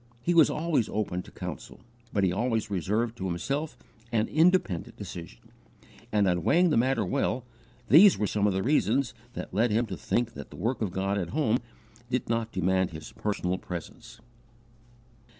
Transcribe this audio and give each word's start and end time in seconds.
He 0.23 0.33
was 0.33 0.49
always 0.49 0.89
open 0.89 1.21
to 1.21 1.29
counsel, 1.31 1.79
but 2.11 2.23
he 2.23 2.33
always 2.33 2.71
reserved 2.71 3.15
to 3.17 3.27
himself 3.27 3.77
an 4.11 4.27
independent 4.29 4.97
decision; 4.97 5.41
and, 6.11 6.27
on 6.27 6.41
weighing 6.43 6.71
the 6.71 6.75
matter 6.75 7.05
well, 7.05 7.45
these 7.87 8.17
were 8.17 8.25
some 8.25 8.47
of 8.47 8.53
the 8.53 8.63
reasons 8.63 9.13
that 9.33 9.53
led 9.53 9.69
him 9.69 9.85
to 9.85 9.95
think 9.95 10.33
that 10.33 10.49
the 10.49 10.55
work 10.55 10.81
of 10.81 10.89
God 10.89 11.19
at 11.19 11.29
home 11.29 11.59
did 12.09 12.27
not 12.29 12.51
demand 12.51 12.89
his 12.89 13.11
personal 13.11 13.59
presence: 13.59 14.17
1. 14.17 14.27